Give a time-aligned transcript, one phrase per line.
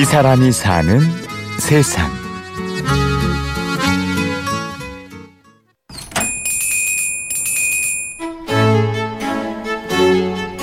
[0.00, 0.98] 이 사람이 사는
[1.58, 2.10] 세상.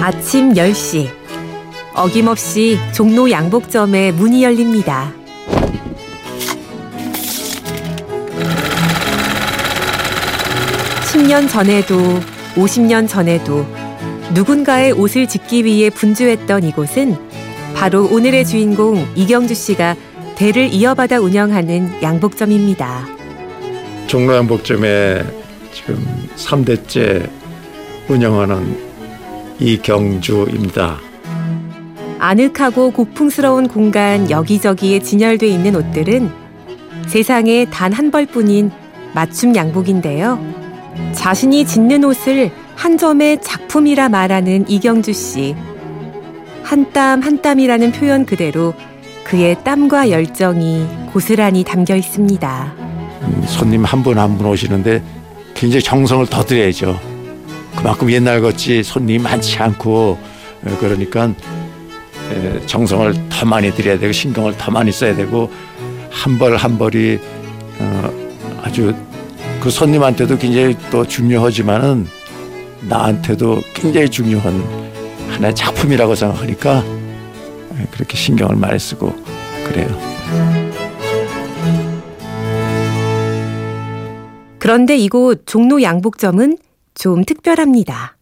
[0.00, 1.10] 아침 10시.
[1.92, 5.12] 어김없이 종로 양복점에 문이 열립니다.
[11.12, 12.18] (10년) 전에도
[12.54, 13.66] (50년) 전에도
[14.32, 17.27] 누군가의 옷을 짓기 위해 분주했던 이곳은
[17.78, 19.94] 바로 오늘의 주인공 이경주 씨가
[20.34, 23.06] 대를 이어받아 운영하는 양복점입니다.
[24.08, 25.22] 종로 양복점에
[25.72, 27.30] 지금 3대째
[28.08, 28.76] 운영하는
[29.60, 30.98] 이경주입니다.
[32.18, 36.32] 아늑하고 고풍스러운 공간 여기저기에 진열돼 있는 옷들은
[37.06, 38.72] 세상에 단 한 벌뿐인
[39.14, 40.36] 맞춤 양복인데요.
[41.12, 45.54] 자신이 짓는 옷을 한 점의 작품이라 말하는 이경주 씨.
[46.68, 48.74] 한 땀 한 땀이라는 표현 그대로
[49.24, 52.72] 그의 땀과 열정이 고스란히 담겨 있습니다.
[53.22, 55.02] 음, 손님 한 분 한 분 오시는데
[55.54, 56.98] 굉장히 정성을 더 들여야죠.
[57.76, 60.18] 그만큼 옛날 같이 손님이 많지 않고
[60.64, 61.32] 어, 그러니까
[62.66, 65.50] 정성을 더 많이 들여야 되고 신경을 더 많이 써야 되고
[66.10, 67.18] 한 벌 한 벌이
[67.78, 68.10] 어,
[68.62, 68.94] 아주
[69.60, 72.06] 그 손님한테도 굉장히 또 중요하지만은
[72.82, 74.62] 나한테도 굉장히 중요한
[75.38, 76.84] 하나의 작품이라고 생각하니까
[77.92, 79.14] 그렇게 신경을 많이 쓰고
[79.64, 79.88] 그래요.
[84.58, 86.58] 그런데 이곳 종로 양복점은
[86.94, 88.16] 좀 특별합니다.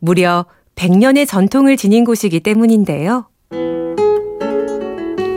[0.00, 3.28] 무려 100년의 전통을 지닌 곳이기 때문인데요.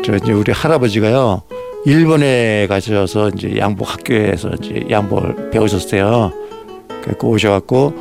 [0.06, 1.44] 저 이제 우리 할아버지가요.
[1.86, 6.32] 일본에 가셔서 이제 양복 학교에서 이제 양복을 배우셨어요.
[7.20, 7.94] 그 오셔갖고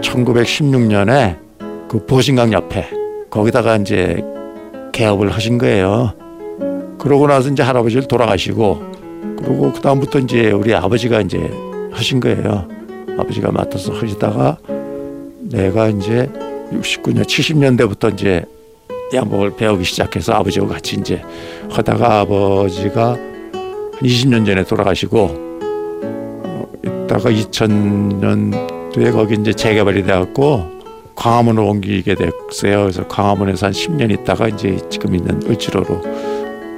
[0.00, 1.43] 1916년에
[1.88, 2.88] 그 보신강 옆에
[3.30, 4.22] 거기다가 이제
[4.92, 6.12] 개업을 하신 거예요.
[6.98, 8.82] 그러고 나서 이제 할아버지를 돌아가시고
[9.38, 11.50] 그리고 그 다음부터 이제 우리 아버지가 이제
[11.92, 12.68] 하신 거예요.
[13.18, 14.56] 아버지가 맡아서 하시다가
[15.50, 16.30] 내가 이제
[16.72, 18.44] 69년 70년대부터 이제
[19.12, 21.22] 양복을 배우기 시작해서 아버지와 같이 이제
[21.70, 23.16] 하다가 아버지가
[24.00, 30.73] 20년 전에 돌아가시고 어, 있다가 2000년도에 거기 이제 재개발이 돼갖고
[31.16, 32.82] 광화문으로 옮기게 됐어요.
[32.82, 36.02] 그래서 광화문에서 한 10년 있다가 이제 지금 있는 을지로로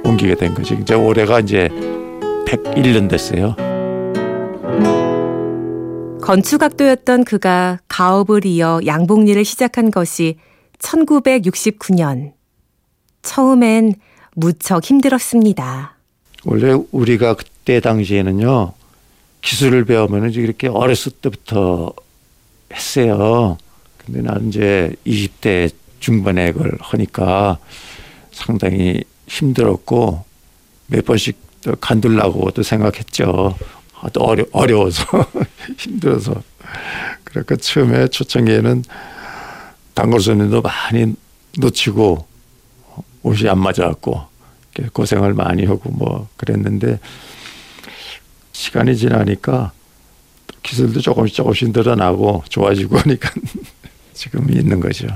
[0.03, 0.77] 옮기게 된 거지.
[0.81, 1.69] 이제 올해가 이제
[2.47, 3.55] 101년 됐어요.
[6.21, 10.37] 건축학도였던 그가 가업을 이어 양복일을 시작한 것이
[10.79, 12.33] 1969년.
[13.21, 13.93] 처음엔
[14.35, 15.95] 무척 힘들었습니다.
[16.45, 18.73] 원래 우리가 그때 당시에는요,
[19.41, 21.93] 기술을 배우면 이렇게 어렸을 때부터
[22.73, 23.57] 했어요.
[24.07, 25.69] 근데 나는 이제 20대
[25.99, 27.57] 중반에 그걸 하니까
[28.31, 30.23] 상당히 힘들었고
[30.87, 31.37] 몇 번씩
[31.81, 33.57] 간둘라고도 생각했죠.
[34.13, 35.03] 또 어려, 어려워서
[35.77, 36.41] 힘들어서
[37.25, 38.83] 그러니까 처음에 초창기에는
[39.93, 41.13] 단골 손님도 많이
[41.57, 42.25] 놓치고
[43.23, 44.21] 옷이 안 맞아갖고
[44.93, 46.99] 고생을 많이 하고 뭐 그랬는데
[48.53, 49.73] 시간이 지나니까
[50.63, 53.31] 기술도 조금씩 조금씩 늘어나고 좋아지고 하니까
[54.17, 55.07] 지금 있는 거죠.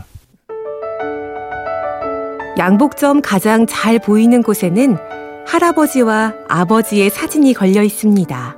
[2.57, 4.97] 양복점 가장 잘 보이는 곳에는
[5.47, 8.57] 할아버지와 아버지의 사진이 걸려 있습니다.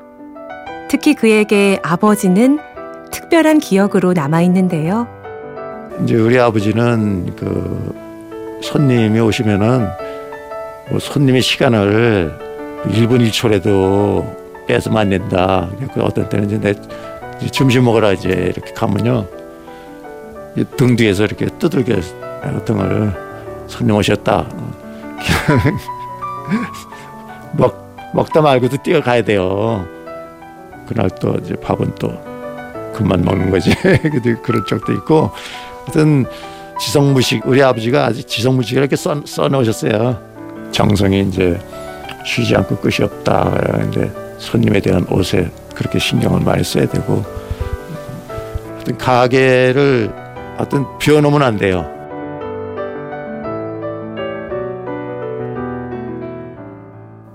[0.90, 2.60] 특히 그에게 아버지는
[3.12, 5.08] 특별한 기억으로 남아 있는데요.
[6.04, 9.88] 이제 우리 아버지는 그 손님이 오시면은
[10.90, 12.38] 뭐 손님의 시간을
[12.86, 15.70] 1분 1초라도 뺏으면 안 된다.
[15.94, 16.74] 그 어떤 때는 이제 내
[17.52, 19.43] 점심 먹으라 이제 이렇게 가면요.
[20.78, 21.96] 등 뒤에서 이렇게 두들겨
[22.66, 23.14] 등을
[23.68, 24.46] 손님 오셨다.
[27.58, 29.88] 먹, 먹다 말고도 뛰어가야 돼요.
[30.88, 32.12] 그날 또 이제 밥은 또
[32.94, 33.74] 그만 먹는 거지.
[34.44, 35.32] 그런 적도 있고,
[35.86, 36.26] 하여튼
[36.80, 40.22] 지성무식 우리 아버지가 아주 지성무식 이렇게 써, 써놓으셨어요.
[40.72, 41.60] 정성이 이제
[42.26, 43.52] 쉬지 않고 끝이 없다.
[43.52, 47.24] 근데 손님에 대한 옷에 그렇게 신경을 많이 써야 되고,
[48.98, 50.23] 가게를
[50.58, 51.90] 하여튼 비워놓으면 안 돼요.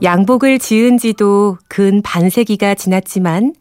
[0.03, 3.53] 양복을 지은 지도 근 반세기가 지났지만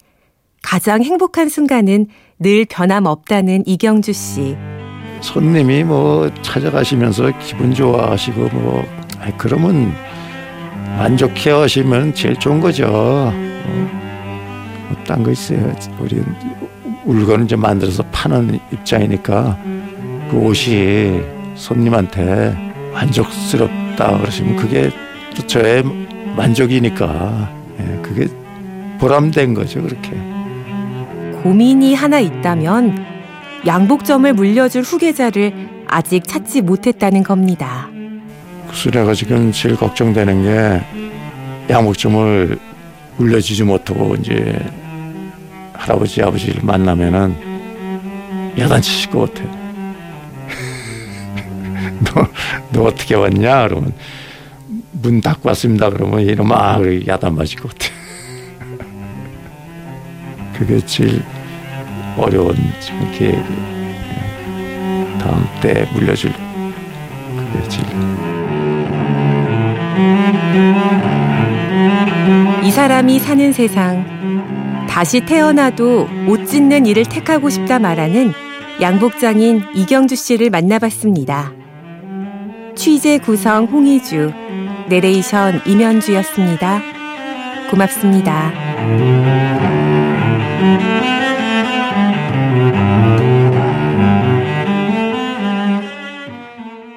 [0.61, 2.07] 가장 행복한 순간은
[2.39, 4.55] 늘 변함없다는 이경주 씨.
[5.21, 8.83] 손님이 뭐 찾아가시면서 기분 좋아하시고 뭐
[9.37, 9.91] 그러면
[10.97, 12.85] 만족해 하시면 제일 좋은 거죠.
[12.87, 13.31] 어,
[14.89, 15.73] 뭐 딴거 있어요.
[15.99, 16.21] 우리
[17.07, 19.57] 물건을 이제 만들어서 파는 입장이니까
[20.29, 21.21] 그 옷이
[21.55, 22.55] 손님한테
[22.93, 24.91] 만족스럽 했다 그러시면 그게
[25.35, 25.83] 또 저의
[26.35, 28.27] 만족이니까 예, 그게
[28.99, 30.11] 보람된 거죠 그렇게.
[31.41, 33.05] 고민이 하나 있다면
[33.65, 37.89] 양복점을 물려줄 후계자를 아직 찾지 못했다는 겁니다.
[38.91, 42.59] 내가 지금 제일 걱정되는 게 양복점을
[43.17, 44.59] 물려주지 못하고 이제
[45.77, 47.35] 할아버지 아버지를 만나면은
[48.57, 49.47] 야단치실 것 같아.
[52.03, 52.27] 너,
[52.71, 53.67] 너 어떻게 왔냐?
[53.67, 53.93] 그러면
[54.91, 55.89] 문 닫고 왔습니다.
[55.89, 57.87] 그러면 이러면 아, 야단 맞을 것 같아.
[60.57, 61.23] 그게 제일
[62.17, 62.55] 어려운
[63.17, 63.43] 계획.
[65.19, 67.85] 다음 때 물려줄 그게 제일.
[72.63, 74.66] 이 사람이 사는 세상.
[74.97, 78.31] 다시 태어나도 옷 찢는 일을 택하고 싶다 말하는
[78.81, 81.53] 양복장인 이경주 씨를 만나봤습니다.
[82.73, 84.31] 취재 구성 홍희주,
[84.89, 86.81] 내레이션 임현주였습니다.
[87.69, 89.76] 고맙습니다.